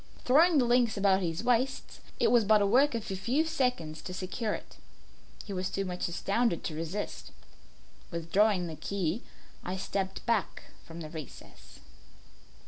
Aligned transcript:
Throwing 0.25 0.57
the 0.57 0.65
links 0.65 0.97
about 0.97 1.21
his 1.21 1.43
waist, 1.43 1.99
it 2.19 2.31
was 2.31 2.43
but 2.43 2.57
the 2.57 2.65
work 2.65 2.95
of 2.95 3.11
a 3.11 3.15
few 3.15 3.45
seconds 3.45 4.01
to 4.01 4.15
secure 4.15 4.55
it. 4.55 4.77
He 5.45 5.53
was 5.53 5.69
too 5.69 5.85
much 5.85 6.07
astounded 6.07 6.63
to 6.63 6.73
resist. 6.75 7.29
Withdrawing 8.09 8.65
the 8.65 8.75
key 8.75 9.21
I 9.63 9.77
stepped 9.77 10.25
back 10.25 10.63
from 10.83 11.01
the 11.01 11.09
recess. 11.11 11.81